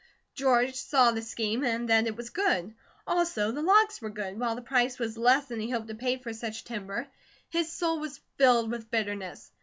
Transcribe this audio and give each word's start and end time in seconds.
George 0.33 0.73
saw 0.73 1.11
the 1.11 1.21
scheme, 1.21 1.63
and 1.63 1.87
that 1.87 2.07
it 2.07 2.15
was 2.17 2.31
good. 2.31 2.73
Also 3.05 3.51
the 3.51 3.61
logs 3.61 4.01
were 4.01 4.09
good, 4.09 4.39
while 4.39 4.55
the 4.55 4.61
price 4.63 4.97
was 4.97 5.15
less 5.15 5.45
than 5.45 5.59
he 5.59 5.69
hoped 5.69 5.89
to 5.89 5.93
pay 5.93 6.17
for 6.17 6.33
such 6.33 6.63
timber. 6.63 7.05
His 7.51 7.71
soul 7.71 7.99
was 7.99 8.19
filled 8.35 8.71
with 8.71 8.89
bitterness. 8.89 9.51